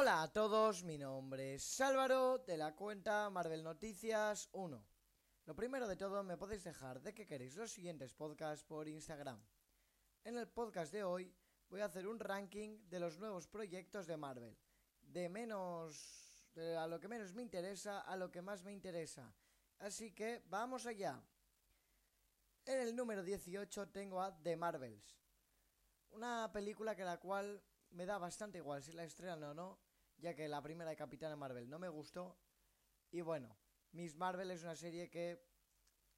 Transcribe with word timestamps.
Hola 0.00 0.22
a 0.22 0.32
todos, 0.32 0.82
mi 0.82 0.96
nombre 0.96 1.56
es 1.56 1.78
Álvaro 1.78 2.38
de 2.38 2.56
la 2.56 2.74
cuenta 2.74 3.28
Marvel 3.28 3.62
Noticias 3.62 4.48
1. 4.52 4.82
Lo 5.44 5.54
primero 5.54 5.86
de 5.86 5.96
todo, 5.96 6.22
me 6.22 6.38
podéis 6.38 6.64
dejar 6.64 7.02
de 7.02 7.12
que 7.12 7.26
queréis 7.26 7.54
los 7.54 7.70
siguientes 7.70 8.14
podcasts 8.14 8.64
por 8.64 8.88
Instagram. 8.88 9.38
En 10.24 10.38
el 10.38 10.48
podcast 10.48 10.90
de 10.90 11.04
hoy 11.04 11.36
voy 11.68 11.82
a 11.82 11.84
hacer 11.84 12.06
un 12.06 12.18
ranking 12.18 12.78
de 12.88 12.98
los 12.98 13.18
nuevos 13.18 13.46
proyectos 13.46 14.06
de 14.06 14.16
Marvel, 14.16 14.56
de 15.02 15.28
menos 15.28 16.48
de 16.54 16.78
a 16.78 16.86
lo 16.86 16.98
que 16.98 17.08
menos 17.08 17.34
me 17.34 17.42
interesa 17.42 18.00
a 18.00 18.16
lo 18.16 18.30
que 18.30 18.40
más 18.40 18.64
me 18.64 18.72
interesa. 18.72 19.34
Así 19.80 20.14
que 20.14 20.42
vamos 20.46 20.86
allá. 20.86 21.22
En 22.64 22.80
el 22.80 22.96
número 22.96 23.22
18 23.22 23.90
tengo 23.90 24.22
a 24.22 24.34
The 24.34 24.56
Marvels, 24.56 25.20
una 26.12 26.50
película 26.50 26.96
que 26.96 27.04
la 27.04 27.18
cual 27.18 27.62
me 27.90 28.06
da 28.06 28.16
bastante 28.16 28.56
igual 28.56 28.82
si 28.82 28.92
la 28.92 29.04
estrenan 29.04 29.42
o 29.42 29.52
no, 29.52 29.89
ya 30.20 30.34
que 30.34 30.48
la 30.48 30.62
primera 30.62 30.90
de 30.90 30.96
Capitana 30.96 31.36
Marvel 31.36 31.68
no 31.68 31.78
me 31.78 31.88
gustó. 31.88 32.36
Y 33.10 33.22
bueno, 33.22 33.56
Miss 33.92 34.16
Marvel 34.16 34.50
es 34.50 34.62
una 34.62 34.76
serie 34.76 35.10
que 35.10 35.42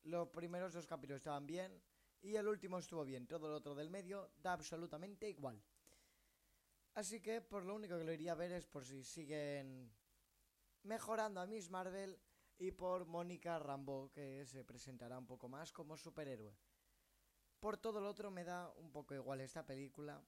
los 0.03 0.29
primeros 0.29 0.73
dos 0.73 0.87
capítulos 0.87 1.21
estaban 1.21 1.47
bien 1.47 1.83
y 2.21 2.37
el 2.37 2.49
último 2.49 2.79
estuvo 2.79 3.05
bien. 3.05 3.27
Todo 3.27 3.49
lo 3.49 3.57
otro 3.57 3.75
del 3.75 3.91
medio 3.91 4.31
da 4.37 4.53
absolutamente 4.53 5.29
igual. 5.29 5.63
Así 6.95 7.21
que 7.21 7.41
por 7.41 7.65
lo 7.65 7.75
único 7.75 7.99
que 7.99 8.05
lo 8.05 8.13
iría 8.13 8.33
a 8.33 8.37
ver 8.37 8.53
es 8.53 8.67
por 8.67 8.85
si 8.85 9.03
siguen 9.03 9.91
mejorando 10.83 11.41
a 11.41 11.47
Miss 11.47 11.71
Marvel 11.71 12.21
y 12.59 12.71
por 12.73 13.07
Mónica 13.07 13.59
Rambeau 13.59 14.11
que 14.11 14.45
se 14.45 14.65
presentará 14.65 15.19
un 15.19 15.27
poco 15.27 15.49
más 15.49 15.73
como 15.73 15.97
superhéroe. 15.97 16.55
Por 17.59 17.79
todo 17.79 18.01
lo 18.01 18.11
otro 18.11 18.31
me 18.31 18.45
da 18.45 18.71
un 18.77 18.91
poco 18.91 19.15
igual 19.15 19.41
esta 19.41 19.65
película. 19.65 20.23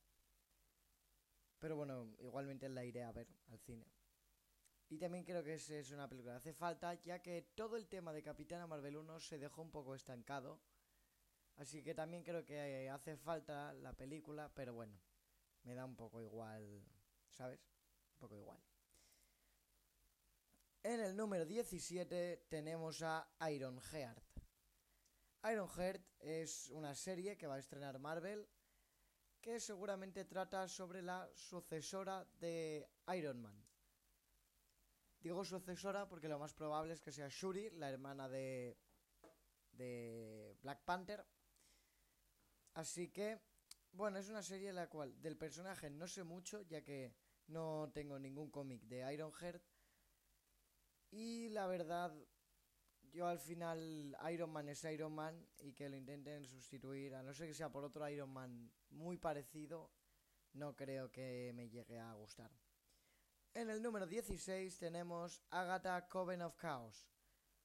Pero 1.65 1.77
bueno, 1.77 2.15
igualmente 2.21 2.69
la 2.69 2.85
iré 2.85 3.05
a 3.05 3.11
ver 3.11 3.27
al 3.51 3.59
cine. 3.59 3.87
Y 4.91 4.99
también 4.99 5.25
creo 5.25 5.43
que 5.43 5.55
es, 5.55 5.91
una 5.93 6.07
película 6.07 6.35
que 6.35 6.37
hace 6.37 6.53
falta, 6.53 6.93
ya 7.03 7.23
que 7.23 7.41
todo 7.55 7.79
el 7.79 7.89
tema 7.89 8.13
de 8.13 8.23
Capitana 8.23 8.67
Marvel 8.67 8.99
1 8.99 9.19
se 9.19 9.39
dejó 9.39 9.63
un 9.63 9.71
poco 9.71 9.95
estancado. 9.95 10.61
Así 11.57 11.83
que 11.83 11.95
también 11.95 12.23
creo 12.23 12.45
que 12.45 12.91
hace 12.91 13.17
falta 13.17 13.73
la 13.73 13.95
película, 13.95 14.53
pero 14.55 14.75
bueno, 14.75 15.01
me 15.63 15.75
da 15.75 15.87
un 15.87 15.97
poco 15.97 16.21
igual, 16.21 16.85
¿sabes? 17.31 17.61
Un 18.13 18.19
poco 18.19 18.37
igual. 18.37 18.61
En 20.83 21.01
el 21.01 21.17
número 21.17 21.47
17 21.47 22.45
tenemos 22.51 23.01
a 23.01 23.27
Iron 23.51 23.81
Heart. 23.81 24.23
Iron 25.51 25.71
Heart 25.71 26.03
es 26.21 26.69
una 26.69 26.95
serie 26.95 27.39
que 27.39 27.47
va 27.47 27.55
a 27.55 27.61
estrenar 27.61 27.99
Marvel 27.99 28.47
que 29.45 29.61
seguramente 29.61 30.25
trata 30.25 30.67
sobre 30.67 31.03
la 31.03 31.29
sucesora 31.35 32.25
de 32.41 32.89
Iron 33.15 33.43
Man. 33.43 33.63
Digo 35.21 35.45
sucesora 35.45 36.09
porque 36.09 36.29
lo 36.29 36.39
más 36.39 36.55
probable 36.55 36.95
es 36.95 37.03
que 37.03 37.13
sea 37.13 37.29
Shuri, 37.29 37.69
la 37.73 37.91
hermana 37.91 38.27
de, 38.27 38.79
de 39.73 40.57
Black 40.63 40.83
Panther. 40.87 41.27
Así 42.73 43.11
que, 43.11 43.39
bueno, 43.93 44.17
es 44.19 44.31
una 44.31 44.43
serie 44.43 44.71
en 44.71 44.77
la 44.77 44.89
cual 44.89 45.21
del 45.21 45.37
personaje 45.37 45.91
no 45.91 46.09
sé 46.09 46.25
mucho, 46.25 46.63
ya 46.63 46.83
que 46.83 47.15
no 47.49 47.91
tengo 47.93 48.19
ningún 48.19 48.51
cómic 48.51 48.81
de 48.85 49.13
Iron 49.13 49.31
Heart. 49.31 49.63
Y 51.11 51.51
la 51.51 51.67
verdad, 51.67 52.17
yo 53.15 53.29
al 53.29 53.39
final 53.39 54.17
Iron 54.33 54.51
Man 54.51 54.69
es 54.69 54.83
Iron 54.85 55.15
Man 55.15 55.47
y 55.61 55.73
que 55.73 55.89
lo 55.89 55.97
intenten 55.97 56.45
sustituir, 56.45 57.15
a 57.15 57.23
no 57.23 57.33
ser 57.33 57.47
que 57.47 57.55
sea 57.55 57.71
por 57.71 57.85
otro 57.85 58.09
Iron 58.09 58.31
Man 58.31 58.73
muy 58.91 59.19
parecido, 59.19 59.93
no 60.55 60.75
creo 60.75 61.13
que 61.13 61.53
me 61.55 61.69
llegue 61.69 61.99
a 61.99 62.13
gustar. 62.15 62.51
En 63.55 63.71
el 63.71 63.81
número 63.81 64.09
16 64.09 64.79
tenemos 64.79 65.45
Agatha 65.51 66.09
Coven 66.09 66.43
of 66.43 66.57
Chaos, 66.61 67.09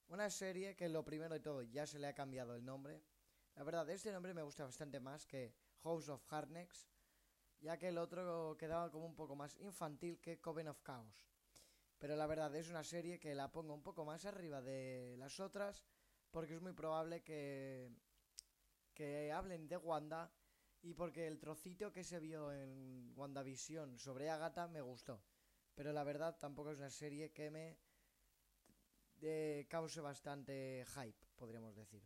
una 0.08 0.30
serie 0.30 0.76
que 0.76 0.88
lo 0.88 1.04
primero 1.04 1.34
de 1.34 1.40
todo 1.40 1.64
ya 1.64 1.88
se 1.88 1.98
le 1.98 2.06
ha 2.06 2.14
cambiado 2.14 2.56
el 2.56 2.64
nombre. 2.64 3.04
La 3.56 3.64
verdad, 3.64 3.90
este 3.90 4.12
nombre 4.12 4.36
me 4.36 4.44
gusta 4.44 4.66
bastante 4.66 5.00
más 5.00 5.26
que 5.26 5.56
House 5.82 6.10
of 6.10 6.32
Harnex, 6.32 6.88
ya 7.60 7.76
que 7.80 7.88
el 7.88 7.98
otro 7.98 8.56
quedaba 8.56 8.92
como 8.92 9.08
un 9.08 9.16
poco 9.16 9.36
más 9.36 9.58
infantil 9.58 10.22
que 10.22 10.40
Coven 10.40 10.68
of 10.68 10.80
Chaos. 10.84 11.28
Pero 12.00 12.16
la 12.16 12.28
verdad 12.28 12.56
es 12.56 12.70
una 12.70 12.84
serie 12.84 13.20
que 13.20 13.36
la 13.36 13.52
pongo 13.52 13.74
un 13.74 13.84
poco 13.84 14.06
más 14.06 14.26
arriba 14.26 14.62
de 14.62 15.16
las 15.18 15.40
otras 15.40 15.86
porque 16.32 16.56
es 16.56 16.62
muy 16.62 16.74
probable 16.74 17.22
que, 17.22 17.92
que 18.94 19.32
hablen 19.32 19.68
de 19.68 19.78
Wanda 19.78 20.32
y 20.82 20.94
porque 20.94 21.28
el 21.28 21.40
trocito 21.40 21.92
que 21.92 22.06
se 22.06 22.20
vio 22.20 22.52
en 22.54 23.12
WandaVision 23.16 24.00
sobre 24.00 24.30
Agatha 24.30 24.68
me 24.68 24.82
gustó. 24.82 25.22
Pero 25.76 25.92
la 25.92 26.04
verdad 26.04 26.38
tampoco 26.40 26.72
es 26.72 26.80
una 26.80 26.90
serie 26.90 27.32
que 27.32 27.52
me 27.52 27.78
cause 29.68 30.00
bastante 30.00 30.86
hype, 30.86 31.28
podríamos 31.36 31.76
decir. 31.76 32.02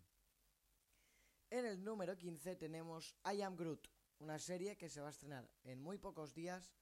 En 1.52 1.66
el 1.66 1.84
número 1.84 2.18
15 2.18 2.56
tenemos 2.56 3.16
I 3.32 3.42
Am 3.44 3.56
Groot, 3.56 3.88
una 4.20 4.40
serie 4.40 4.76
que 4.76 4.90
se 4.90 5.02
va 5.02 5.08
a 5.08 5.12
estrenar 5.12 5.48
en 5.64 5.80
muy 5.80 6.00
pocos 6.00 6.34
días 6.34 6.74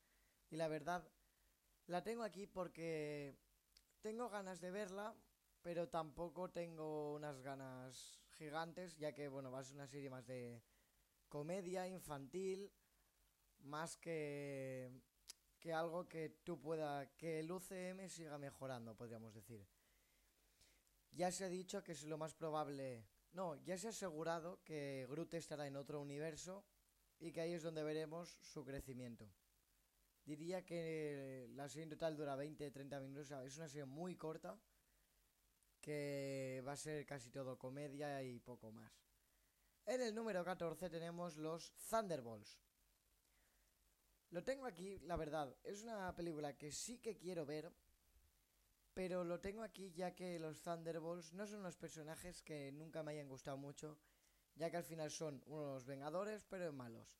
y 0.49 0.55
la 0.55 0.69
verdad 0.69 1.05
la 1.87 2.03
tengo 2.03 2.23
aquí 2.23 2.47
porque 2.47 3.35
tengo 4.01 4.29
ganas 4.29 4.59
de 4.59 4.71
verla, 4.71 5.15
pero 5.61 5.89
tampoco 5.89 6.49
tengo 6.49 7.13
unas 7.13 7.41
ganas 7.41 8.19
gigantes, 8.31 8.97
ya 8.97 9.13
que, 9.13 9.27
bueno, 9.27 9.51
va 9.51 9.59
a 9.59 9.63
ser 9.63 9.75
una 9.75 9.87
serie 9.87 10.09
más 10.09 10.25
de 10.25 10.61
comedia 11.29 11.87
infantil, 11.87 12.71
más 13.59 13.95
que, 13.97 14.91
que 15.59 15.73
algo 15.73 16.07
que 16.07 16.29
tú 16.43 16.59
pueda, 16.59 17.05
que 17.15 17.39
el 17.39 17.51
UCM 17.51 18.09
siga 18.09 18.37
mejorando, 18.37 18.95
podríamos 18.95 19.33
decir. 19.33 19.65
Ya 21.11 21.31
se 21.31 21.45
ha 21.45 21.49
dicho 21.49 21.83
que 21.83 21.91
es 21.91 22.03
lo 22.03 22.17
más 22.17 22.33
probable, 22.33 23.05
no, 23.33 23.55
ya 23.63 23.77
se 23.77 23.87
ha 23.87 23.89
asegurado 23.91 24.63
que 24.63 25.05
Groot 25.09 25.33
estará 25.35 25.67
en 25.67 25.75
otro 25.75 26.01
universo 26.01 26.65
y 27.19 27.31
que 27.31 27.41
ahí 27.41 27.53
es 27.53 27.63
donde 27.63 27.83
veremos 27.83 28.37
su 28.41 28.63
crecimiento. 28.65 29.29
Diría 30.31 30.63
que 30.63 31.49
la 31.55 31.67
serie 31.67 31.83
en 31.83 31.89
total 31.89 32.15
dura 32.15 32.37
20-30 32.37 33.01
minutos. 33.01 33.31
es 33.31 33.57
una 33.57 33.67
serie 33.67 33.83
muy 33.83 34.15
corta. 34.15 34.57
Que 35.81 36.63
va 36.65 36.71
a 36.71 36.77
ser 36.77 37.05
casi 37.05 37.29
todo 37.29 37.59
comedia 37.59 38.23
y 38.23 38.39
poco 38.39 38.71
más. 38.71 38.93
En 39.85 39.99
el 39.99 40.15
número 40.15 40.45
14 40.45 40.89
tenemos 40.89 41.35
los 41.35 41.73
Thunderbolts. 41.89 42.61
Lo 44.29 44.41
tengo 44.41 44.65
aquí, 44.65 44.99
la 44.99 45.17
verdad. 45.17 45.53
Es 45.63 45.83
una 45.83 46.15
película 46.15 46.57
que 46.57 46.71
sí 46.71 46.99
que 46.99 47.17
quiero 47.17 47.45
ver. 47.45 47.69
Pero 48.93 49.25
lo 49.25 49.41
tengo 49.41 49.63
aquí 49.63 49.91
ya 49.91 50.15
que 50.15 50.39
los 50.39 50.61
Thunderbolts 50.61 51.33
no 51.33 51.45
son 51.45 51.59
unos 51.59 51.75
personajes 51.75 52.41
que 52.41 52.71
nunca 52.71 53.03
me 53.03 53.11
hayan 53.11 53.27
gustado 53.27 53.57
mucho. 53.57 53.99
Ya 54.55 54.71
que 54.71 54.77
al 54.77 54.85
final 54.85 55.11
son 55.11 55.43
unos 55.45 55.85
vengadores, 55.85 56.45
pero 56.45 56.71
malos. 56.71 57.17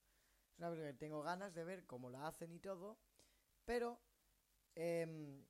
Es 0.54 0.60
una 0.60 0.70
película 0.70 0.92
que 0.92 0.98
tengo 0.98 1.22
ganas 1.22 1.54
de 1.54 1.64
ver 1.64 1.86
cómo 1.86 2.10
la 2.10 2.28
hacen 2.28 2.52
y 2.52 2.60
todo. 2.60 2.98
Pero 3.66 4.00
em, 4.76 5.46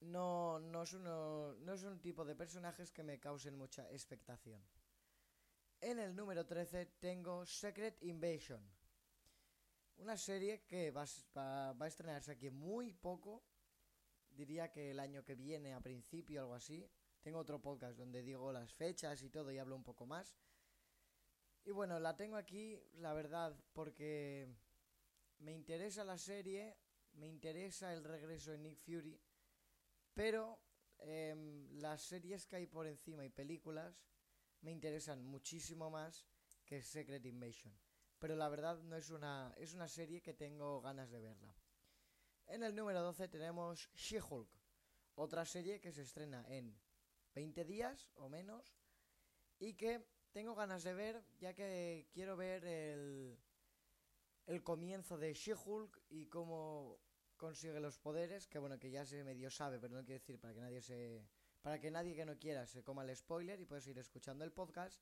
no, 0.00 0.58
no, 0.58 0.82
es 0.82 0.92
uno, 0.92 1.54
no 1.54 1.72
es 1.72 1.82
un 1.84 2.00
tipo 2.00 2.24
de 2.24 2.34
personajes 2.34 2.92
que 2.92 3.02
me 3.02 3.18
causen 3.18 3.56
mucha 3.56 3.90
expectación. 3.90 4.62
En 5.80 5.98
el 5.98 6.14
número 6.14 6.46
13 6.46 6.86
tengo 6.98 7.44
Secret 7.44 8.02
Invasion. 8.02 8.60
Una 9.98 10.16
serie 10.16 10.64
que 10.66 10.90
va, 10.90 11.04
va, 11.36 11.72
va, 11.72 11.86
a 11.86 11.88
estrenarse 11.88 12.32
aquí 12.32 12.50
muy 12.50 12.92
poco. 12.92 13.42
Diría 14.30 14.70
que 14.70 14.90
el 14.90 15.00
año 15.00 15.24
que 15.24 15.34
viene, 15.34 15.74
a 15.74 15.80
principio, 15.80 16.40
algo 16.40 16.54
así. 16.54 16.90
Tengo 17.22 17.38
otro 17.38 17.60
podcast 17.60 17.96
donde 17.96 18.22
digo 18.22 18.52
las 18.52 18.72
fechas 18.72 19.22
y 19.22 19.30
todo 19.30 19.50
y 19.50 19.58
hablo 19.58 19.74
un 19.74 19.82
poco 19.82 20.06
más. 20.06 20.36
Y 21.66 21.72
bueno, 21.72 21.98
la 21.98 22.16
tengo 22.16 22.36
aquí, 22.36 22.80
la 22.98 23.12
verdad, 23.12 23.52
porque 23.72 24.48
me 25.40 25.52
interesa 25.52 26.04
la 26.04 26.16
serie, 26.16 26.76
me 27.14 27.26
interesa 27.26 27.92
el 27.92 28.04
regreso 28.04 28.52
de 28.52 28.58
Nick 28.58 28.78
Fury, 28.78 29.20
pero 30.14 30.60
em, 30.98 31.68
las 31.80 32.02
series 32.02 32.46
que 32.46 32.54
hay 32.54 32.66
por 32.68 32.86
encima 32.86 33.24
y 33.24 33.30
películas 33.30 34.00
me 34.60 34.70
interesan 34.70 35.24
muchísimo 35.24 35.90
más 35.90 36.24
que 36.64 36.82
Secret 36.82 37.26
Invasion. 37.26 37.76
Pero 38.20 38.36
la 38.36 38.48
verdad 38.48 38.78
no 38.84 38.94
es 38.94 39.10
una, 39.10 39.52
es 39.56 39.74
una 39.74 39.88
serie 39.88 40.22
que 40.22 40.34
tengo 40.34 40.80
ganas 40.80 41.10
de 41.10 41.18
verla. 41.18 41.52
En 42.46 42.62
el 42.62 42.76
número 42.76 43.02
12 43.02 43.26
tenemos 43.26 43.90
She-Hulk, 43.96 44.48
otra 45.16 45.44
serie 45.44 45.80
que 45.80 45.90
se 45.90 46.02
estrena 46.02 46.46
en 46.48 46.78
20 47.34 47.64
días 47.64 48.08
o 48.14 48.28
menos 48.28 48.72
y 49.58 49.74
que 49.74 50.06
tengo 50.36 50.54
ganas 50.54 50.84
de 50.84 50.92
ver, 50.92 51.24
ya 51.40 51.54
que 51.54 52.10
quiero 52.12 52.36
ver 52.36 52.62
el, 52.66 53.38
el 54.44 54.62
comienzo 54.62 55.16
de 55.16 55.32
She-Hulk 55.32 56.02
y 56.10 56.26
cómo 56.26 56.98
consigue 57.38 57.80
los 57.80 57.98
poderes, 57.98 58.46
que 58.46 58.58
bueno, 58.58 58.78
que 58.78 58.90
ya 58.90 59.06
se 59.06 59.24
medio 59.24 59.50
sabe, 59.50 59.78
pero 59.80 59.94
no 59.94 60.04
quiero 60.04 60.20
decir 60.20 60.38
para 60.38 60.52
que 60.52 60.60
nadie 60.60 60.82
se 60.82 61.26
para 61.62 61.80
que 61.80 61.90
nadie 61.90 62.14
que 62.14 62.26
no 62.26 62.38
quiera 62.38 62.66
se 62.66 62.84
coma 62.84 63.02
el 63.02 63.16
spoiler 63.16 63.58
y 63.62 63.64
puedes 63.64 63.86
ir 63.86 63.98
escuchando 63.98 64.44
el 64.44 64.52
podcast 64.52 65.00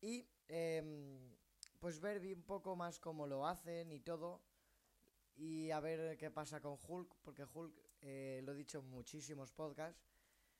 y 0.00 0.30
em, 0.46 1.34
pues 1.80 1.98
ver 1.98 2.20
un 2.20 2.44
poco 2.44 2.76
más 2.76 3.00
cómo 3.00 3.26
lo 3.26 3.48
hacen 3.48 3.90
y 3.90 3.98
todo. 3.98 4.40
y 5.34 5.72
a 5.72 5.80
ver 5.80 6.16
qué 6.16 6.30
pasa 6.30 6.60
con 6.60 6.78
Hulk, 6.80 7.16
porque 7.22 7.42
Hulk, 7.42 7.74
eh, 8.02 8.40
lo 8.44 8.52
he 8.52 8.54
dicho 8.54 8.78
en 8.78 8.88
muchísimos 8.88 9.50
podcasts, 9.50 10.00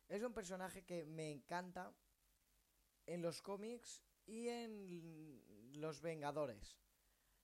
es 0.09 0.21
un 0.25 0.35
personaje 0.35 0.85
que 0.85 1.05
me 1.05 1.31
encanta 1.31 1.95
en 3.07 3.23
los 3.23 3.43
cómics 3.43 4.03
y 4.27 4.49
en 4.49 5.43
los 5.75 6.01
Vengadores. 6.01 6.79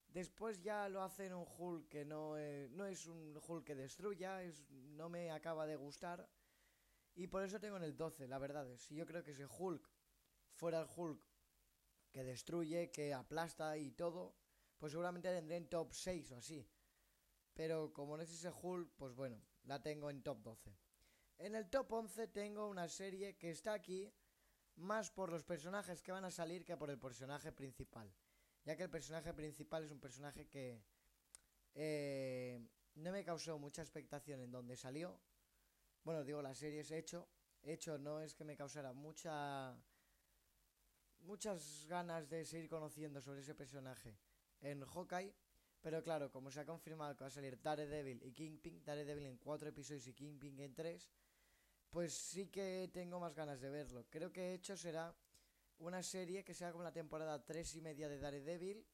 Después 0.08 0.60
ya 0.60 0.88
lo 0.88 1.02
hacen 1.02 1.32
un 1.32 1.46
Hulk 1.46 1.88
que 1.88 2.04
no, 2.04 2.36
eh, 2.36 2.68
no 2.72 2.84
es 2.84 3.06
un 3.06 3.38
Hulk 3.46 3.64
que 3.64 3.76
destruya, 3.76 4.42
es, 4.42 4.68
no 4.70 5.08
me 5.08 5.30
acaba 5.30 5.66
de 5.66 5.76
gustar. 5.76 6.28
Y 7.14 7.28
por 7.28 7.44
eso 7.44 7.60
tengo 7.60 7.76
en 7.76 7.84
el 7.84 7.96
12, 7.96 8.26
la 8.26 8.38
verdad. 8.38 8.66
Si 8.76 8.96
yo 8.96 9.06
creo 9.06 9.22
que 9.22 9.34
si 9.34 9.44
Hulk 9.44 9.88
fuera 10.54 10.80
el 10.80 10.88
Hulk 10.94 11.22
que 12.10 12.24
destruye, 12.24 12.90
que 12.90 13.14
aplasta 13.14 13.76
y 13.78 13.92
todo, 13.92 14.34
pues 14.78 14.92
seguramente 14.92 15.28
tendré 15.28 15.56
en 15.56 15.68
top 15.68 15.92
6 15.92 16.32
o 16.32 16.36
así. 16.36 16.68
Pero 17.54 17.92
como 17.92 18.16
no 18.16 18.22
es 18.22 18.30
ese 18.30 18.50
Hulk, 18.50 18.92
pues 18.96 19.14
bueno, 19.14 19.40
la 19.64 19.80
tengo 19.80 20.10
en 20.10 20.22
top 20.22 20.42
12. 20.42 20.76
En 21.38 21.54
el 21.54 21.70
top 21.70 21.92
11 21.92 22.28
tengo 22.28 22.68
una 22.68 22.88
serie 22.88 23.36
que 23.36 23.50
está 23.50 23.74
aquí 23.74 24.12
más 24.80 25.10
por 25.10 25.30
los 25.30 25.44
personajes 25.44 26.02
que 26.02 26.12
van 26.12 26.24
a 26.24 26.30
salir 26.30 26.64
que 26.64 26.76
por 26.76 26.90
el 26.90 26.98
personaje 26.98 27.52
principal. 27.52 28.12
Ya 28.64 28.76
que 28.76 28.82
el 28.82 28.90
personaje 28.90 29.32
principal 29.32 29.84
es 29.84 29.90
un 29.90 30.00
personaje 30.00 30.46
que 30.48 30.82
eh, 31.74 32.60
no 32.94 33.12
me 33.12 33.24
causó 33.24 33.58
mucha 33.58 33.82
expectación 33.82 34.40
en 34.40 34.50
donde 34.50 34.76
salió. 34.76 35.20
Bueno, 36.04 36.24
digo, 36.24 36.42
la 36.42 36.54
serie 36.54 36.80
es 36.80 36.90
hecho. 36.90 37.28
Hecho 37.62 37.98
no 37.98 38.20
es 38.20 38.34
que 38.34 38.44
me 38.44 38.56
causara 38.56 38.92
mucha 38.92 39.76
muchas 41.20 41.86
ganas 41.86 42.28
de 42.30 42.44
seguir 42.44 42.68
conociendo 42.68 43.20
sobre 43.20 43.40
ese 43.40 43.54
personaje 43.54 44.18
en 44.60 44.84
Hawkeye. 44.84 45.34
Pero 45.80 46.02
claro, 46.02 46.30
como 46.30 46.50
se 46.50 46.60
ha 46.60 46.66
confirmado 46.66 47.16
que 47.16 47.24
va 47.24 47.28
a 47.28 47.30
salir 47.30 47.60
Daredevil 47.60 48.22
y 48.22 48.32
Kingpin, 48.32 48.84
Daredevil 48.84 49.26
en 49.26 49.38
cuatro 49.38 49.68
episodios 49.68 50.06
y 50.06 50.12
Kingpin 50.12 50.60
en 50.60 50.74
tres, 50.74 51.10
pues 51.90 52.14
sí 52.14 52.46
que 52.46 52.88
tengo 52.92 53.18
más 53.18 53.34
ganas 53.34 53.60
de 53.60 53.70
verlo. 53.70 54.06
Creo 54.08 54.32
que 54.32 54.54
hecho 54.54 54.76
será 54.76 55.14
una 55.78 56.02
serie 56.02 56.44
que 56.44 56.54
sea 56.54 56.72
como 56.72 56.84
la 56.84 56.92
temporada 56.92 57.44
3 57.44 57.76
y 57.76 57.80
media 57.80 58.08
de 58.08 58.18
Daredevil. 58.18 58.86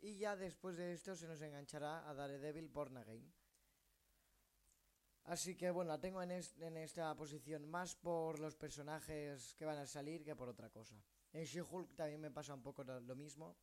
Y 0.00 0.16
ya 0.16 0.36
después 0.36 0.76
de 0.76 0.92
esto 0.92 1.16
se 1.16 1.26
nos 1.26 1.42
enganchará 1.42 2.08
a 2.08 2.14
Daredevil 2.14 2.68
Born 2.68 2.96
Again. 2.98 3.32
Así 5.24 5.56
que 5.56 5.70
bueno, 5.70 5.90
la 5.90 6.00
tengo 6.00 6.22
en, 6.22 6.30
en 6.30 6.76
esta 6.76 7.14
posición 7.16 7.68
más 7.68 7.96
por 7.96 8.38
los 8.38 8.54
personajes 8.54 9.54
que 9.56 9.64
van 9.64 9.78
a 9.78 9.86
salir 9.86 10.24
que 10.24 10.36
por 10.36 10.48
otra 10.48 10.70
cosa. 10.70 10.96
En 11.32 11.44
She-Hulk 11.44 11.94
también 11.94 12.20
me 12.20 12.30
pasa 12.30 12.54
un 12.54 12.62
poco 12.62 12.84
lo 12.84 13.16
mismo. 13.16 13.56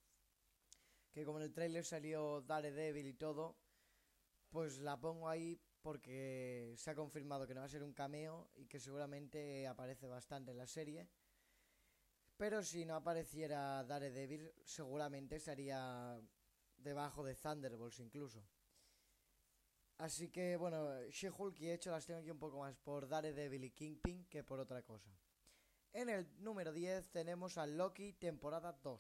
Que 1.11 1.23
como 1.23 1.39
en 1.39 1.45
el 1.45 1.53
trailer 1.53 1.85
salió 1.85 2.41
Daredevil 2.41 3.07
y 3.07 3.13
todo, 3.13 3.55
pues 4.49 4.79
la 4.79 4.99
pongo 4.99 5.29
ahí 5.29 5.59
porque 5.85 6.73
se 6.77 6.89
ha 6.89 6.95
confirmado 6.95 7.45
que 7.45 7.53
no 7.53 7.59
va 7.59 7.67
a 7.67 7.69
ser 7.69 7.83
un 7.83 7.93
cameo 7.93 8.49
y 8.55 8.65
que 8.65 8.79
seguramente 8.79 9.67
aparece 9.67 10.07
bastante 10.07 10.49
en 10.49 10.57
la 10.57 10.65
serie. 10.65 11.07
Pero 12.37 12.63
si 12.63 12.85
no 12.85 12.95
apareciera 12.95 13.83
Daredevil, 13.83 14.51
seguramente 14.63 15.35
estaría 15.35 16.19
debajo 16.75 17.23
de 17.23 17.35
Thunderbolts 17.35 17.99
incluso. 17.99 18.43
Así 19.99 20.31
que 20.31 20.57
bueno, 20.57 21.03
She-Hulk 21.11 21.59
y 21.59 21.69
hecho 21.69 21.91
las 21.91 22.07
tengo 22.07 22.21
aquí 22.21 22.31
un 22.31 22.39
poco 22.39 22.57
más 22.57 22.75
por 22.77 23.07
Daredevil 23.07 23.65
y 23.65 23.69
Kingpin 23.69 24.25
que 24.25 24.43
por 24.43 24.59
otra 24.59 24.81
cosa. 24.81 25.15
En 25.93 26.09
el 26.09 26.27
número 26.43 26.73
10 26.73 27.11
tenemos 27.11 27.59
a 27.59 27.67
Loki 27.67 28.13
temporada 28.13 28.73
2. 28.81 28.99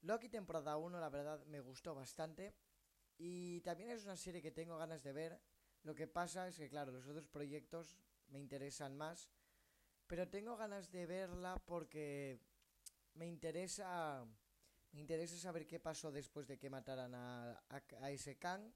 Loki 0.00 0.28
temporada 0.28 0.76
1 0.76 0.98
la 0.98 1.10
verdad 1.10 1.46
me 1.46 1.60
gustó 1.60 1.94
bastante 1.94 2.56
y 3.16 3.60
también 3.60 3.90
es 3.90 4.02
una 4.02 4.16
serie 4.16 4.42
que 4.42 4.50
tengo 4.50 4.76
ganas 4.76 5.04
de 5.04 5.12
ver. 5.12 5.40
Lo 5.82 5.94
que 5.94 6.06
pasa 6.06 6.48
es 6.48 6.56
que 6.56 6.68
claro, 6.68 6.92
los 6.92 7.06
otros 7.06 7.26
proyectos 7.28 7.96
me 8.28 8.38
interesan 8.38 8.96
más 8.96 9.30
pero 10.10 10.26
tengo 10.28 10.56
ganas 10.56 10.90
de 10.90 11.06
verla 11.06 11.62
porque 11.66 12.40
me 13.14 13.28
interesa 13.28 14.26
me 14.90 15.00
interesa 15.02 15.36
saber 15.36 15.68
qué 15.68 15.78
pasó 15.78 16.10
después 16.10 16.48
de 16.48 16.58
que 16.58 16.68
mataran 16.68 17.14
a, 17.14 17.62
ese 18.10 18.36
Kang 18.36 18.72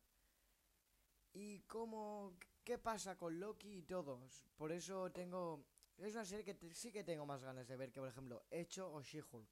y 1.33 1.59
cómo 1.63 2.37
qué 2.63 2.79
pasa 2.79 3.19
con 3.19 3.41
Loki 3.41 3.79
y 3.79 3.83
todos. 3.83 4.47
Por 4.57 4.71
eso 4.71 5.11
tengo 5.11 5.65
es 5.99 6.15
una 6.15 6.25
serie 6.25 6.45
que 6.45 6.73
sí 6.73 6.93
que 6.93 7.03
tengo 7.03 7.27
más 7.27 7.43
ganas 7.43 7.67
de 7.67 7.77
ver 7.77 7.91
que 7.91 7.99
por 7.99 8.09
ejemplo 8.09 8.45
Hecho 8.49 8.93
o 8.93 9.03
She-Hulk. 9.03 9.49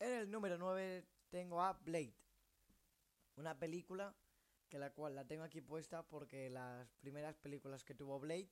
En 0.00 0.10
el 0.10 0.28
número 0.28 0.58
9 0.58 1.06
tengo 1.30 1.62
a 1.62 1.74
Blade. 1.74 2.16
Una 3.36 3.56
película 3.56 4.12
que 4.68 4.78
la 4.78 4.92
cual 4.92 5.14
la 5.14 5.26
tengo 5.26 5.44
aquí 5.44 5.60
puesta 5.60 6.02
porque 6.02 6.50
las 6.50 6.94
primeras 6.96 7.36
películas 7.36 7.84
que 7.84 7.94
tuvo 7.94 8.18
Blade 8.20 8.50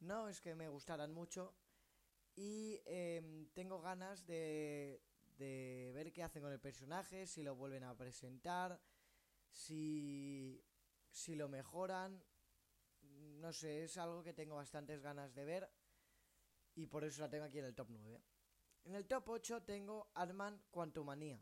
no 0.00 0.28
es 0.28 0.40
que 0.40 0.54
me 0.54 0.68
gustaran 0.68 1.12
mucho 1.12 1.54
y 2.34 2.80
em, 2.84 3.48
tengo 3.50 3.80
ganas 3.80 4.26
de, 4.26 5.02
de 5.38 5.90
ver 5.94 6.12
qué 6.12 6.22
hacen 6.22 6.42
con 6.42 6.52
el 6.52 6.60
personaje, 6.60 7.26
si 7.26 7.42
lo 7.42 7.54
vuelven 7.54 7.84
a 7.84 7.96
presentar, 7.96 8.80
si, 9.50 10.64
si 11.10 11.34
lo 11.34 11.48
mejoran. 11.48 12.22
No 13.40 13.52
sé, 13.52 13.84
es 13.84 13.96
algo 13.98 14.22
que 14.22 14.34
tengo 14.34 14.56
bastantes 14.56 15.00
ganas 15.00 15.34
de 15.34 15.44
ver 15.44 15.70
y 16.74 16.86
por 16.86 17.04
eso 17.04 17.22
la 17.22 17.30
tengo 17.30 17.44
aquí 17.44 17.58
en 17.58 17.64
el 17.64 17.74
top 17.74 17.88
9. 17.90 18.22
En 18.84 18.94
el 18.94 19.06
top 19.06 19.28
8 19.28 19.62
tengo 19.62 20.10
Ant-Man 20.14 20.62
Quantumania. 20.70 21.40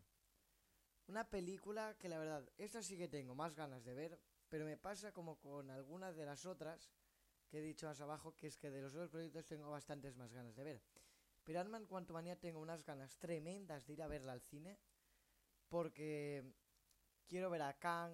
Una 1.09 1.29
película 1.29 1.97
que 1.99 2.09
la 2.09 2.19
verdad, 2.19 2.49
esta 2.59 2.83
sí 2.83 2.99
que 2.99 3.07
tengo 3.09 3.35
más 3.35 3.55
ganas 3.55 3.85
de 3.85 3.95
ver, 3.95 4.19
pero 4.49 4.65
me 4.65 4.77
pasa 4.77 5.13
como 5.13 5.39
con 5.39 5.71
algunas 5.71 6.17
de 6.17 6.27
las 6.27 6.47
otras 6.47 6.91
que 7.47 7.59
he 7.59 7.63
dicho 7.63 7.87
más 7.87 8.01
abajo, 8.01 8.35
que 8.35 8.49
es 8.49 8.57
que 8.57 8.71
de 8.71 8.83
los 8.83 8.93
otros 8.95 9.11
proyectos 9.11 9.47
tengo 9.47 9.71
bastantes 9.71 10.17
más 10.17 10.33
ganas 10.33 10.57
de 10.57 10.65
ver. 10.65 10.83
Pero 11.45 11.61
Ant-Man 11.61 11.87
Quantumania 11.87 12.37
tengo 12.37 12.59
unas 12.59 12.83
ganas 12.83 13.17
tremendas 13.19 13.87
de 13.87 13.93
ir 13.93 14.03
a 14.03 14.09
verla 14.09 14.33
al 14.33 14.41
cine, 14.41 14.81
porque 15.69 16.43
quiero 17.29 17.51
ver 17.51 17.63
a 17.63 17.79
Kang, 17.79 18.13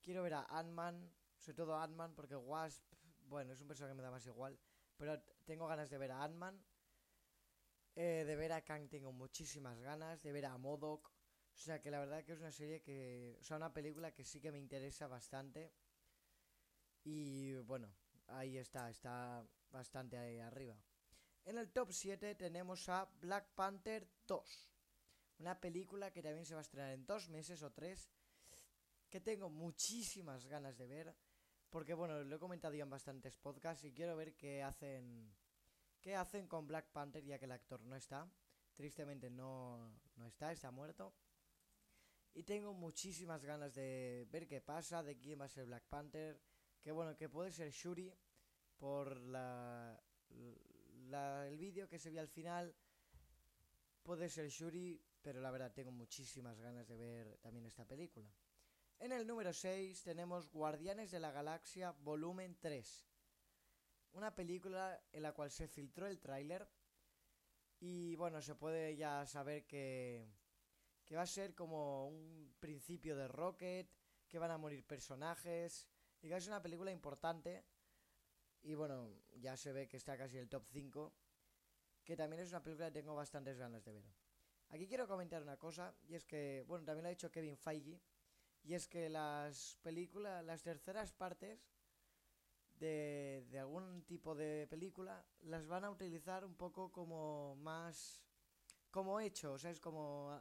quiero 0.00 0.22
ver 0.22 0.34
a 0.34 0.44
Ant-Man, 0.44 1.12
sobre 1.36 1.56
todo 1.56 1.74
a 1.74 1.82
Ant-Man, 1.82 2.14
porque 2.14 2.36
Wasp, 2.36 2.84
bueno, 3.22 3.52
es 3.52 3.60
un 3.60 3.66
personaje 3.66 3.94
que 3.94 3.96
me 3.96 4.02
da 4.04 4.12
más 4.12 4.26
igual, 4.26 4.56
pero 4.96 5.20
tengo 5.44 5.66
ganas 5.66 5.90
de 5.90 5.98
ver 5.98 6.12
a 6.12 6.22
Ant-Man. 6.22 6.64
Eh, 7.94 8.24
de 8.24 8.36
ver 8.36 8.52
a 8.52 8.62
Kang 8.62 8.88
tengo 8.88 9.12
muchísimas 9.12 9.78
ganas, 9.80 10.22
de 10.22 10.32
ver 10.32 10.46
a 10.46 10.56
Modok. 10.56 11.10
O 11.54 11.58
sea 11.58 11.80
que 11.80 11.90
la 11.90 12.00
verdad 12.00 12.24
que 12.24 12.32
es 12.32 12.40
una 12.40 12.52
serie 12.52 12.80
que. 12.80 13.36
O 13.40 13.44
sea, 13.44 13.56
una 13.56 13.72
película 13.72 14.12
que 14.12 14.24
sí 14.24 14.40
que 14.40 14.52
me 14.52 14.58
interesa 14.58 15.06
bastante. 15.06 15.72
Y 17.04 17.54
bueno, 17.54 17.92
ahí 18.28 18.56
está, 18.56 18.90
está 18.90 19.44
bastante 19.70 20.16
ahí 20.18 20.38
arriba. 20.38 20.76
En 21.44 21.58
el 21.58 21.70
top 21.72 21.92
7 21.92 22.34
tenemos 22.36 22.88
a 22.88 23.04
Black 23.20 23.48
Panther 23.54 24.08
2. 24.26 24.72
Una 25.38 25.60
película 25.60 26.12
que 26.12 26.22
también 26.22 26.46
se 26.46 26.54
va 26.54 26.60
a 26.60 26.62
estrenar 26.62 26.92
en 26.92 27.04
dos 27.04 27.28
meses 27.28 27.62
o 27.62 27.72
tres. 27.72 28.10
Que 29.08 29.20
tengo 29.20 29.50
muchísimas 29.50 30.46
ganas 30.46 30.78
de 30.78 30.86
ver. 30.86 31.16
Porque 31.68 31.94
bueno, 31.94 32.22
lo 32.22 32.36
he 32.36 32.38
comentado 32.38 32.74
ya 32.74 32.84
en 32.84 32.90
bastantes 32.90 33.36
podcasts 33.36 33.84
y 33.84 33.92
quiero 33.92 34.16
ver 34.16 34.36
qué 34.36 34.62
hacen. 34.62 35.34
¿Qué 36.00 36.16
hacen 36.16 36.48
con 36.48 36.66
Black 36.66 36.90
Panther 36.90 37.24
ya 37.24 37.38
que 37.38 37.44
el 37.44 37.52
actor 37.52 37.80
no 37.82 37.96
está? 37.96 38.28
Tristemente 38.74 39.30
no, 39.30 39.92
no 40.16 40.26
está, 40.26 40.52
está 40.52 40.70
muerto. 40.70 41.14
Y 42.34 42.44
tengo 42.44 42.72
muchísimas 42.72 43.44
ganas 43.44 43.74
de 43.74 44.26
ver 44.30 44.46
qué 44.46 44.60
pasa, 44.60 45.02
de 45.02 45.18
quién 45.18 45.40
va 45.40 45.44
a 45.44 45.48
ser 45.48 45.66
Black 45.66 45.84
Panther 45.88 46.40
que 46.82 46.90
bueno, 46.90 47.16
que 47.16 47.28
puede 47.28 47.52
ser 47.52 47.70
Shuri 47.70 48.12
por 48.76 49.16
la, 49.16 50.02
el 50.30 51.56
vídeo 51.56 51.88
que 51.88 51.98
se 51.98 52.10
ve 52.10 52.18
al 52.18 52.28
final. 52.28 52.74
Puede 54.02 54.28
ser 54.28 54.48
Shuri, 54.48 55.00
pero 55.22 55.40
la 55.40 55.52
verdad 55.52 55.72
tengo 55.72 55.92
muchísimas 55.92 56.58
ganas 56.58 56.88
de 56.88 56.96
ver 56.96 57.38
también 57.38 57.66
esta 57.66 57.84
película. 57.84 58.28
En 58.98 59.12
el 59.12 59.26
número 59.26 59.52
6 59.52 60.02
tenemos 60.02 60.50
Guardianes 60.50 61.12
de 61.12 61.20
la 61.20 61.30
Galaxia 61.30 61.92
Volumen 61.92 62.56
3. 62.60 63.06
Una 64.14 64.34
película 64.34 65.00
en 65.12 65.22
la 65.22 65.32
cual 65.32 65.50
se 65.52 65.68
filtró 65.68 66.08
el 66.08 66.18
tráiler 66.18 66.68
y 67.78 68.16
bueno, 68.16 68.42
se 68.42 68.56
puede 68.56 68.96
ya 68.96 69.24
saber 69.26 69.66
que, 69.66 70.28
que 71.04 71.16
va 71.16 71.22
a 71.22 71.26
ser 71.26 71.54
como 71.54 72.08
un 72.08 72.54
principio 72.60 73.16
de 73.16 73.28
Rocket, 73.28 73.88
que 74.28 74.38
van 74.38 74.50
a 74.50 74.58
morir 74.58 74.84
personajes, 74.84 75.86
y 76.22 76.28
que 76.28 76.36
es 76.36 76.46
una 76.46 76.62
película 76.62 76.90
importante. 76.92 77.64
Y 78.62 78.74
bueno, 78.74 79.10
ya 79.40 79.56
se 79.56 79.72
ve 79.72 79.88
que 79.88 79.96
está 79.96 80.16
casi 80.16 80.38
el 80.38 80.48
top 80.48 80.64
5. 80.72 81.12
Que 82.04 82.16
también 82.16 82.42
es 82.42 82.50
una 82.50 82.62
película 82.62 82.86
que 82.86 83.00
tengo 83.00 83.14
bastantes 83.14 83.58
ganas 83.58 83.84
de 83.84 83.92
ver. 83.92 84.04
Aquí 84.70 84.86
quiero 84.86 85.06
comentar 85.08 85.42
una 85.42 85.56
cosa. 85.56 85.94
Y 86.08 86.14
es 86.14 86.24
que, 86.24 86.64
bueno, 86.66 86.84
también 86.84 87.02
lo 87.02 87.08
ha 87.08 87.10
dicho 87.10 87.30
Kevin 87.30 87.56
Feige. 87.56 88.00
Y 88.62 88.74
es 88.74 88.86
que 88.86 89.08
las 89.08 89.76
películas, 89.82 90.44
las 90.44 90.62
terceras 90.62 91.12
partes 91.12 91.68
de, 92.76 93.44
de 93.50 93.58
algún 93.58 94.04
tipo 94.04 94.36
de 94.36 94.68
película, 94.70 95.24
las 95.40 95.66
van 95.66 95.84
a 95.84 95.90
utilizar 95.90 96.44
un 96.44 96.54
poco 96.54 96.92
como 96.92 97.56
más. 97.56 98.22
como 98.92 99.18
hecho, 99.18 99.54
o 99.54 99.58
sea, 99.58 99.72
es 99.72 99.80
como 99.80 100.40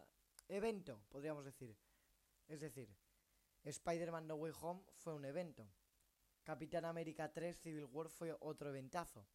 evento, 0.51 1.01
podríamos 1.10 1.46
decir. 1.46 1.75
Es 2.48 2.62
decir, 2.62 2.89
Spider-Man 3.63 4.27
No 4.27 4.36
Way 4.36 4.53
Home 4.62 4.81
fue 4.93 5.13
un 5.13 5.25
evento. 5.25 5.67
Capitán 6.43 6.86
América 6.86 7.31
3 7.31 7.55
Civil 7.58 7.86
War 7.86 8.10
fue 8.10 8.36
otro 8.39 8.70
eventazo. 8.70 9.27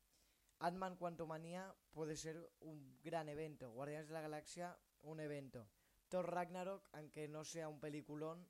Ant-Man 0.58 0.96
Quantumania 0.96 1.74
puede 1.92 2.16
ser 2.16 2.50
un 2.60 2.98
gran 3.02 3.28
evento. 3.28 3.70
Guardianes 3.70 4.08
de 4.08 4.14
la 4.14 4.22
Galaxia, 4.22 4.78
un 5.02 5.20
evento. 5.20 5.68
Thor 6.08 6.32
Ragnarok, 6.32 6.88
aunque 6.92 7.28
no 7.28 7.44
sea 7.44 7.68
un 7.68 7.78
peliculón, 7.78 8.48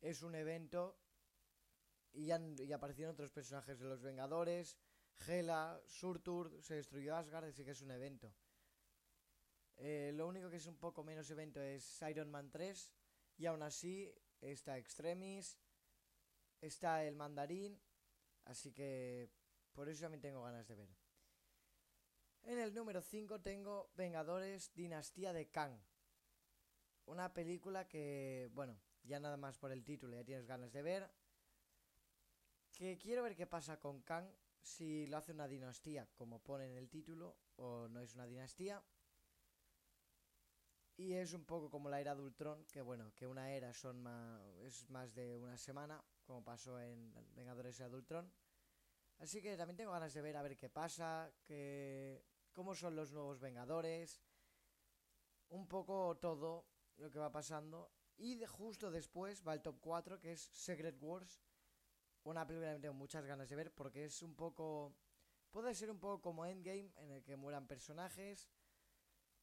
es 0.00 0.22
un 0.22 0.34
evento. 0.34 0.98
Y, 2.12 2.30
y 2.30 2.72
aparecieron 2.72 3.14
otros 3.14 3.30
personajes 3.30 3.78
de 3.80 3.86
los 3.86 4.02
Vengadores. 4.02 4.78
Hela, 5.26 5.80
Surtur, 5.86 6.62
se 6.62 6.74
destruyó 6.74 7.16
Asgard, 7.16 7.46
así 7.46 7.64
que 7.64 7.72
es 7.72 7.82
un 7.82 7.90
evento. 7.90 8.32
Eh, 9.76 10.12
lo 10.14 10.26
único 10.28 10.50
que 10.50 10.56
es 10.56 10.66
un 10.66 10.76
poco 10.76 11.02
menos 11.02 11.30
evento 11.30 11.60
es 11.60 12.02
Iron 12.02 12.30
Man 12.30 12.50
3. 12.50 12.92
Y 13.36 13.46
aún 13.46 13.62
así 13.62 14.14
está 14.40 14.78
Extremis, 14.78 15.58
está 16.60 17.04
el 17.04 17.16
Mandarín. 17.16 17.80
Así 18.44 18.72
que 18.72 19.30
por 19.72 19.88
eso 19.88 20.02
también 20.02 20.20
tengo 20.20 20.42
ganas 20.42 20.68
de 20.68 20.76
ver. 20.76 20.88
En 22.42 22.58
el 22.58 22.74
número 22.74 23.00
5 23.00 23.40
tengo 23.40 23.90
Vengadores 23.96 24.74
Dinastía 24.74 25.32
de 25.32 25.48
Kang. 25.50 25.78
Una 27.06 27.32
película 27.32 27.88
que, 27.88 28.50
bueno, 28.52 28.78
ya 29.02 29.18
nada 29.18 29.36
más 29.36 29.58
por 29.58 29.72
el 29.72 29.84
título 29.84 30.14
ya 30.14 30.24
tienes 30.24 30.46
ganas 30.46 30.72
de 30.72 30.82
ver. 30.82 31.10
Que 32.72 32.98
quiero 32.98 33.22
ver 33.22 33.34
qué 33.34 33.46
pasa 33.46 33.78
con 33.78 34.02
Kang 34.02 34.26
si 34.60 35.06
lo 35.06 35.18
hace 35.18 35.32
una 35.32 35.46
dinastía, 35.46 36.08
como 36.14 36.42
pone 36.42 36.66
en 36.66 36.76
el 36.76 36.88
título, 36.88 37.36
o 37.56 37.88
no 37.88 38.00
es 38.00 38.14
una 38.14 38.26
dinastía. 38.26 38.82
Y 40.96 41.14
es 41.14 41.32
un 41.32 41.44
poco 41.44 41.68
como 41.70 41.88
la 41.88 42.00
era 42.00 42.14
de 42.14 42.22
Ultron, 42.22 42.64
que 42.66 42.80
bueno, 42.80 43.12
que 43.16 43.26
una 43.26 43.52
era 43.52 43.72
son 43.72 44.00
más, 44.00 44.40
es 44.62 44.88
más 44.90 45.12
de 45.14 45.36
una 45.36 45.56
semana, 45.56 46.04
como 46.24 46.44
pasó 46.44 46.80
en 46.80 47.12
Vengadores 47.34 47.78
de 47.78 47.88
Ultron. 47.88 48.32
Así 49.18 49.42
que 49.42 49.56
también 49.56 49.76
tengo 49.76 49.92
ganas 49.92 50.14
de 50.14 50.22
ver 50.22 50.36
a 50.36 50.42
ver 50.42 50.56
qué 50.56 50.68
pasa, 50.68 51.32
que, 51.44 52.24
cómo 52.52 52.74
son 52.74 52.94
los 52.94 53.12
nuevos 53.12 53.40
Vengadores, 53.40 54.22
un 55.48 55.66
poco 55.66 56.16
todo 56.16 56.66
lo 56.96 57.10
que 57.10 57.18
va 57.18 57.32
pasando. 57.32 57.90
Y 58.16 58.44
justo 58.44 58.92
después 58.92 59.42
va 59.46 59.54
el 59.54 59.62
top 59.62 59.80
4, 59.80 60.20
que 60.20 60.32
es 60.32 60.40
Secret 60.52 60.96
Wars, 61.00 61.42
una 62.22 62.46
película 62.46 62.74
que 62.74 62.80
tengo 62.80 62.94
muchas 62.94 63.26
ganas 63.26 63.48
de 63.48 63.56
ver 63.56 63.72
porque 63.74 64.04
es 64.04 64.22
un 64.22 64.34
poco... 64.34 64.94
Puede 65.50 65.74
ser 65.74 65.90
un 65.90 65.98
poco 65.98 66.20
como 66.20 66.46
Endgame, 66.46 66.92
en 66.96 67.10
el 67.12 67.22
que 67.22 67.36
mueran 67.36 67.66
personajes 67.66 68.48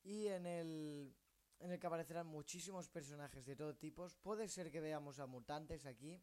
y 0.03 0.27
en 0.27 0.46
el, 0.46 1.15
en 1.61 1.71
el 1.71 1.79
que 1.79 1.87
aparecerán 1.87 2.27
muchísimos 2.27 2.89
personajes 2.89 3.45
de 3.45 3.55
todo 3.55 3.75
tipo. 3.75 4.07
Puede 4.21 4.47
ser 4.47 4.71
que 4.71 4.81
veamos 4.81 5.19
a 5.19 5.25
mutantes 5.25 5.85
aquí. 5.85 6.21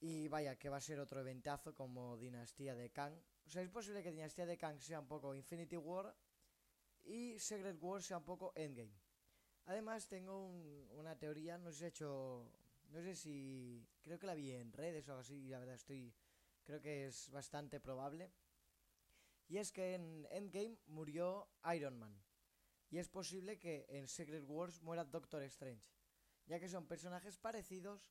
Y 0.00 0.28
vaya, 0.28 0.56
que 0.56 0.68
va 0.68 0.78
a 0.78 0.80
ser 0.80 1.00
otro 1.00 1.20
eventazo 1.20 1.74
como 1.74 2.16
Dinastía 2.16 2.74
de 2.74 2.90
Kang. 2.90 3.14
O 3.46 3.50
sea, 3.50 3.62
es 3.62 3.70
posible 3.70 4.02
que 4.02 4.10
Dinastía 4.10 4.46
de 4.46 4.58
Kang 4.58 4.78
sea 4.78 5.00
un 5.00 5.06
poco 5.06 5.34
Infinity 5.34 5.76
War 5.76 6.14
y 7.04 7.38
Secret 7.38 7.76
War 7.80 8.02
sea 8.02 8.18
un 8.18 8.24
poco 8.24 8.52
Endgame. 8.54 8.92
Además, 9.66 10.08
tengo 10.08 10.46
una 10.90 11.16
teoría, 11.16 11.56
no 11.58 11.70
sé 11.70 11.78
si 11.78 11.84
he 11.84 11.88
hecho 11.88 12.50
no 12.94 13.02
sé 13.02 13.14
si. 13.16 13.86
Creo 14.02 14.18
que 14.18 14.26
la 14.26 14.34
vi 14.34 14.52
en 14.52 14.72
redes 14.72 15.08
o 15.08 15.12
algo 15.12 15.20
así, 15.20 15.34
y 15.34 15.48
la 15.48 15.58
verdad 15.58 15.74
estoy. 15.74 16.14
Creo 16.62 16.80
que 16.80 17.06
es 17.06 17.30
bastante 17.30 17.80
probable. 17.80 18.30
Y 19.48 19.58
es 19.58 19.72
que 19.72 19.94
en 19.94 20.26
Endgame 20.30 20.78
murió 20.86 21.48
Iron 21.74 21.98
Man. 21.98 22.16
Y 22.94 22.98
es 22.98 23.08
posible 23.08 23.58
que 23.58 23.86
en 23.88 24.06
Secret 24.06 24.44
Wars 24.46 24.80
muera 24.80 25.04
Doctor 25.04 25.42
Strange. 25.42 25.84
Ya 26.46 26.60
que 26.60 26.68
son 26.68 26.86
personajes 26.86 27.36
parecidos 27.36 28.08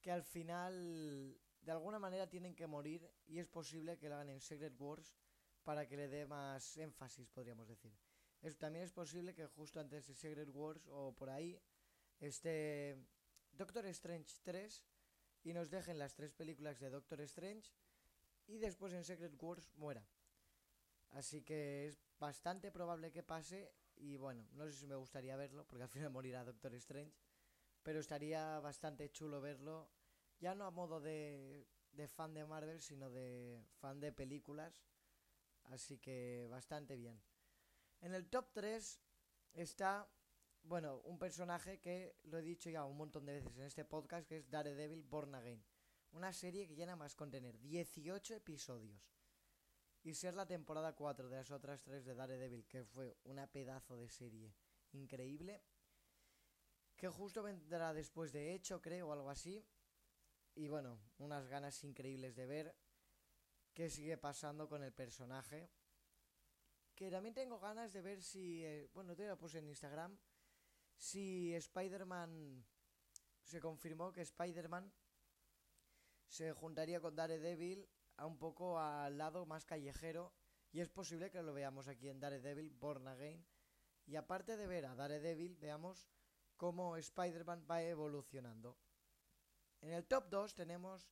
que 0.00 0.10
al 0.10 0.22
final 0.22 1.38
de 1.60 1.72
alguna 1.72 1.98
manera 1.98 2.26
tienen 2.26 2.54
que 2.54 2.66
morir 2.66 3.06
y 3.26 3.38
es 3.38 3.48
posible 3.48 3.98
que 3.98 4.08
lo 4.08 4.14
hagan 4.14 4.30
en 4.30 4.40
Secret 4.40 4.72
Wars 4.80 5.14
para 5.62 5.86
que 5.86 5.98
le 5.98 6.08
dé 6.08 6.24
más 6.24 6.78
énfasis, 6.78 7.28
podríamos 7.28 7.68
decir. 7.68 7.92
también 8.56 8.86
es 8.86 8.92
posible 8.92 9.34
que 9.34 9.44
justo 9.44 9.78
antes 9.78 10.06
de 10.06 10.14
Secret 10.14 10.48
Wars 10.54 10.86
o 10.86 11.14
por 11.14 11.28
ahí 11.28 11.60
esté 12.18 12.96
Doctor 13.52 13.84
Strange 13.88 14.32
3 14.42 14.86
y 15.44 15.52
nos 15.52 15.68
dejen 15.68 15.98
las 15.98 16.14
tres 16.14 16.32
películas 16.32 16.80
de 16.80 16.88
Doctor 16.88 17.20
Strange 17.20 17.74
y 18.46 18.56
después 18.56 18.94
en 18.94 19.04
Secret 19.04 19.34
Wars 19.38 19.70
muera. 19.74 20.02
Así 21.10 21.42
que 21.42 21.88
es 21.88 21.98
bastante 22.18 22.70
probable 22.70 23.12
que 23.12 23.22
pase 23.22 23.70
y 24.00 24.16
bueno, 24.16 24.46
no 24.52 24.66
sé 24.66 24.72
si 24.72 24.86
me 24.86 24.96
gustaría 24.96 25.36
verlo 25.36 25.66
porque 25.66 25.84
al 25.84 25.88
final 25.88 26.10
morirá 26.12 26.44
Doctor 26.44 26.74
Strange, 26.74 27.14
pero 27.82 28.00
estaría 28.00 28.60
bastante 28.60 29.10
chulo 29.10 29.40
verlo, 29.40 29.90
ya 30.40 30.54
no 30.54 30.64
a 30.64 30.70
modo 30.70 31.00
de, 31.00 31.66
de 31.92 32.08
fan 32.08 32.34
de 32.34 32.44
Marvel, 32.44 32.80
sino 32.80 33.10
de 33.10 33.62
fan 33.80 34.00
de 34.00 34.12
películas. 34.12 34.82
Así 35.64 35.98
que 35.98 36.46
bastante 36.50 36.96
bien. 36.96 37.20
En 38.00 38.14
el 38.14 38.28
top 38.28 38.50
3 38.52 39.00
está 39.54 40.08
bueno, 40.68 41.00
un 41.04 41.18
personaje 41.18 41.80
que 41.80 42.14
lo 42.24 42.38
he 42.38 42.42
dicho 42.42 42.68
ya 42.68 42.84
un 42.84 42.96
montón 42.96 43.24
de 43.24 43.32
veces 43.32 43.56
en 43.56 43.64
este 43.64 43.84
podcast, 43.84 44.28
que 44.28 44.36
es 44.36 44.50
Daredevil 44.50 45.02
Born 45.02 45.34
Again. 45.34 45.64
Una 46.12 46.32
serie 46.32 46.66
que 46.66 46.74
llena 46.74 46.96
más 46.96 47.14
contener 47.14 47.58
18 47.60 48.34
episodios. 48.34 49.00
Y 50.08 50.14
ser 50.14 50.32
la 50.32 50.46
temporada 50.46 50.94
4 50.94 51.28
de 51.28 51.36
las 51.36 51.50
otras 51.50 51.82
3 51.82 52.02
de 52.02 52.14
Daredevil, 52.14 52.66
que 52.66 52.82
fue 52.82 53.18
una 53.24 53.46
pedazo 53.46 53.94
de 53.94 54.08
serie 54.08 54.54
increíble. 54.92 55.62
Que 56.96 57.10
justo 57.10 57.42
vendrá 57.42 57.92
después 57.92 58.32
de 58.32 58.54
Hecho, 58.54 58.80
creo, 58.80 59.08
o 59.08 59.12
algo 59.12 59.28
así. 59.28 59.62
Y 60.54 60.66
bueno, 60.66 60.98
unas 61.18 61.46
ganas 61.46 61.84
increíbles 61.84 62.36
de 62.36 62.46
ver 62.46 62.74
qué 63.74 63.90
sigue 63.90 64.16
pasando 64.16 64.66
con 64.66 64.82
el 64.82 64.94
personaje. 64.94 65.68
Que 66.94 67.10
también 67.10 67.34
tengo 67.34 67.60
ganas 67.60 67.92
de 67.92 68.00
ver 68.00 68.22
si... 68.22 68.64
Eh, 68.64 68.88
bueno, 68.94 69.14
te 69.14 69.28
lo 69.28 69.36
puse 69.36 69.58
en 69.58 69.68
Instagram 69.68 70.18
si 70.96 71.54
Spider-Man 71.54 72.64
se 73.42 73.60
confirmó 73.60 74.10
que 74.10 74.22
Spider-Man 74.22 74.90
se 76.28 76.54
juntaría 76.54 76.98
con 76.98 77.14
Daredevil 77.14 77.86
a 78.18 78.26
un 78.26 78.36
poco 78.36 78.78
al 78.78 79.16
lado 79.16 79.46
más 79.46 79.64
callejero 79.64 80.32
y 80.70 80.80
es 80.80 80.88
posible 80.88 81.30
que 81.30 81.42
lo 81.42 81.54
veamos 81.54 81.88
aquí 81.88 82.08
en 82.08 82.20
Daredevil 82.20 82.70
Born 82.70 83.08
Again. 83.08 83.46
Y 84.06 84.16
aparte 84.16 84.56
de 84.56 84.66
ver 84.66 84.86
a 84.86 84.94
Daredevil 84.94 85.56
veamos 85.56 86.08
cómo 86.56 86.96
Spider-Man 86.96 87.66
va 87.70 87.82
evolucionando. 87.82 88.76
En 89.80 89.92
el 89.92 90.06
top 90.06 90.28
2 90.28 90.54
tenemos 90.54 91.08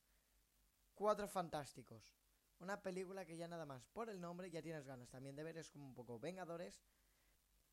Cuatro 0.94 1.28
Fantásticos, 1.28 2.16
una 2.58 2.82
película 2.82 3.26
que 3.26 3.36
ya 3.36 3.46
nada 3.46 3.66
más 3.66 3.86
por 3.86 4.08
el 4.08 4.20
nombre 4.20 4.50
ya 4.50 4.62
tienes 4.62 4.86
ganas 4.86 5.10
también 5.10 5.36
de 5.36 5.44
ver, 5.44 5.58
es 5.58 5.70
como 5.70 5.84
un 5.84 5.94
poco 5.94 6.18
Vengadores, 6.18 6.82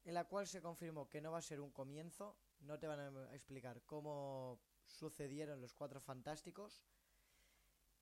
en 0.03 0.13
la 0.13 0.25
cual 0.25 0.45
se 0.45 0.61
confirmó 0.61 1.07
que 1.07 1.21
no 1.21 1.31
va 1.31 1.37
a 1.37 1.41
ser 1.41 1.61
un 1.61 1.71
comienzo, 1.71 2.37
no 2.59 2.77
te 2.77 2.87
van 2.87 2.99
a 2.99 3.33
explicar 3.33 3.81
cómo 3.85 4.59
sucedieron 4.85 5.61
los 5.61 5.73
cuatro 5.73 6.01
fantásticos. 6.01 6.83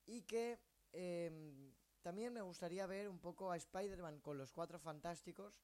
Y 0.04 0.22
que 0.22 0.58
em, 0.92 1.72
también 2.02 2.32
me 2.32 2.42
gustaría 2.42 2.86
ver 2.86 3.08
un 3.08 3.18
poco 3.18 3.50
a 3.50 3.56
Spider-Man 3.56 4.20
con 4.20 4.38
los 4.38 4.52
cuatro 4.52 4.78
fantásticos 4.78 5.62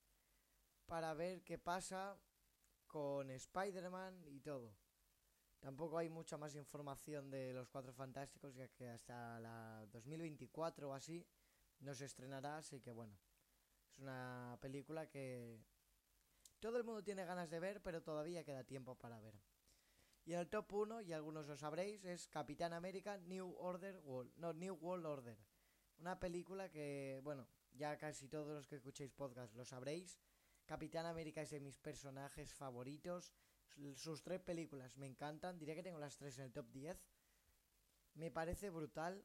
para 0.87 1.15
ver 1.15 1.43
qué 1.43 1.59
pasa 1.59 2.19
con 2.87 3.31
Spider-Man 3.31 4.25
y 4.29 4.41
todo. 4.41 4.75
Tampoco 5.61 5.99
hay 5.99 6.09
mucha 6.09 6.37
más 6.37 6.55
información 6.55 7.31
de 7.31 7.53
los 7.53 7.69
cuatro 7.69 7.93
fantásticos 7.93 8.55
ya 8.55 8.69
que 8.69 8.89
hasta 8.89 9.41
la 9.41 9.87
2024 9.91 10.89
o 10.89 10.93
así 10.95 11.27
no 11.81 11.95
se 11.95 12.05
estrenará, 12.05 12.59
así 12.59 12.81
que 12.81 12.93
bueno, 12.93 13.19
es 13.91 13.99
una 13.99 14.57
película 14.61 15.09
que 15.09 15.59
todo 16.61 16.77
el 16.77 16.85
mundo 16.85 17.03
tiene 17.03 17.25
ganas 17.25 17.51
de 17.51 17.61
ver, 17.61 17.83
pero 17.83 18.03
todavía 18.03 18.45
queda 18.45 18.65
tiempo 18.65 18.95
para 18.95 19.21
ver. 19.21 19.35
Y 20.25 20.35
el 20.35 20.49
top 20.49 20.73
1, 20.73 21.03
y 21.03 21.13
algunos 21.13 21.47
lo 21.47 21.57
sabréis, 21.57 22.05
es 22.05 22.29
Capitán 22.29 22.73
América 22.73 23.17
New 23.19 23.55
Order 23.59 23.99
World, 24.05 24.33
no, 24.37 24.53
New 24.53 24.75
World 24.75 25.07
Order. 25.07 25.39
Una 25.99 26.21
película 26.21 26.71
que, 26.71 27.21
bueno, 27.25 27.49
ya 27.73 27.97
casi 27.97 28.29
todos 28.29 28.49
los 28.49 28.67
que 28.67 28.77
escuchéis 28.77 29.13
podcast 29.13 29.55
lo 29.55 29.65
sabréis. 29.65 30.21
Capitán 30.67 31.07
América 31.07 31.41
es 31.43 31.51
de 31.51 31.61
mis 31.61 31.79
personajes 31.79 32.53
favoritos. 32.53 33.33
Sus 33.95 34.23
tres 34.23 34.41
películas 34.41 34.97
me 34.97 35.07
encantan. 35.07 35.59
Diría 35.59 35.75
que 35.75 35.83
tengo 35.83 35.99
las 35.99 36.17
tres 36.17 36.39
en 36.39 36.45
el 36.45 36.53
top 36.53 36.71
10. 36.71 37.03
Me 38.15 38.31
parece 38.31 38.69
brutal. 38.71 39.25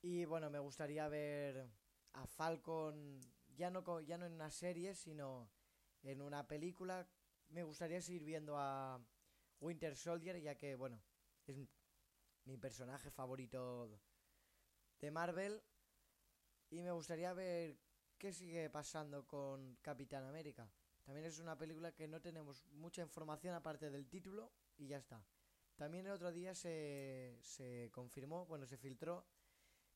Y 0.00 0.24
bueno, 0.24 0.48
me 0.48 0.60
gustaría 0.60 1.08
ver 1.08 1.68
a 2.12 2.26
Falcon, 2.26 3.20
ya 3.56 3.70
no, 3.70 4.00
ya 4.00 4.16
no 4.16 4.26
en 4.26 4.32
una 4.32 4.50
serie, 4.50 4.94
sino 4.94 5.50
en 6.02 6.22
una 6.22 6.46
película. 6.46 7.08
Me 7.48 7.64
gustaría 7.64 8.00
seguir 8.00 8.24
viendo 8.24 8.56
a 8.56 9.00
Winter 9.60 9.96
Soldier, 9.96 10.40
ya 10.40 10.56
que, 10.56 10.74
bueno, 10.74 11.00
es 11.46 11.56
mi 12.44 12.56
personaje 12.56 13.10
favorito 13.10 14.00
de 15.00 15.10
Marvel. 15.10 15.62
Y 16.70 16.82
me 16.82 16.92
gustaría 16.92 17.32
ver 17.32 17.78
qué 18.18 18.32
sigue 18.32 18.68
pasando 18.68 19.26
con 19.26 19.76
Capitán 19.76 20.24
América. 20.24 20.70
También 21.04 21.26
es 21.26 21.38
una 21.38 21.56
película 21.56 21.92
que 21.92 22.06
no 22.06 22.20
tenemos 22.20 22.66
mucha 22.72 23.00
información 23.00 23.54
aparte 23.54 23.90
del 23.90 24.08
título 24.08 24.52
y 24.76 24.88
ya 24.88 24.98
está. 24.98 25.24
También 25.76 26.06
el 26.06 26.12
otro 26.12 26.32
día 26.32 26.54
se, 26.54 27.38
se 27.40 27.88
confirmó, 27.92 28.44
bueno, 28.46 28.66
se 28.66 28.76
filtró 28.76 29.24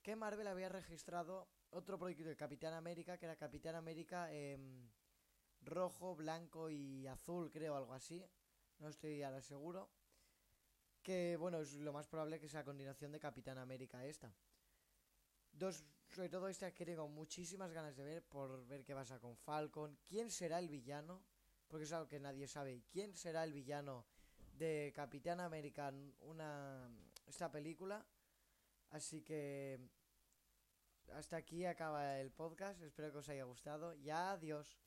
que 0.02 0.16
Marvel 0.16 0.46
había 0.46 0.68
registrado 0.68 1.48
otro 1.70 1.98
proyecto 1.98 2.24
de 2.24 2.36
Capitán 2.36 2.72
América, 2.74 3.18
que 3.18 3.26
era 3.26 3.36
Capitán 3.36 3.74
América 3.74 4.32
em, 4.32 4.88
rojo, 5.60 6.14
blanco 6.16 6.70
y 6.70 7.06
azul, 7.06 7.50
creo, 7.50 7.76
algo 7.76 7.94
así. 7.94 8.24
No 8.82 8.88
estoy 8.88 9.22
ahora 9.22 9.40
seguro. 9.40 9.88
Que 11.04 11.36
bueno, 11.36 11.60
es 11.60 11.74
lo 11.74 11.92
más 11.92 12.08
probable 12.08 12.40
que 12.40 12.48
sea 12.48 12.60
a 12.60 12.64
continuación 12.64 13.12
de 13.12 13.20
Capitán 13.20 13.58
América 13.58 14.04
esta. 14.04 14.34
Dos, 15.52 15.84
sobre 16.10 16.28
todo 16.28 16.48
esta 16.48 16.74
que 16.74 16.84
tengo 16.84 17.08
muchísimas 17.08 17.72
ganas 17.72 17.96
de 17.96 18.02
ver 18.02 18.24
por 18.24 18.66
ver 18.66 18.84
qué 18.84 18.92
pasa 18.92 19.20
con 19.20 19.36
Falcon. 19.36 19.96
¿Quién 20.04 20.32
será 20.32 20.58
el 20.58 20.68
villano? 20.68 21.22
Porque 21.68 21.84
es 21.84 21.92
algo 21.92 22.08
que 22.08 22.18
nadie 22.18 22.48
sabe. 22.48 22.82
¿Quién 22.90 23.14
será 23.14 23.44
el 23.44 23.52
villano 23.52 24.04
de 24.58 24.92
Capitán 24.92 25.38
América 25.38 25.94
una 26.22 26.90
esta 27.28 27.52
película? 27.52 28.04
Así 28.90 29.22
que 29.22 29.78
hasta 31.12 31.36
aquí 31.36 31.66
acaba 31.66 32.18
el 32.18 32.32
podcast. 32.32 32.82
Espero 32.82 33.12
que 33.12 33.18
os 33.18 33.28
haya 33.28 33.44
gustado. 33.44 33.94
Y 33.94 34.10
adiós. 34.10 34.82